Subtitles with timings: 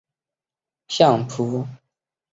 [0.03, 0.15] 力士是日本
[1.19, 1.81] 相扑的选手。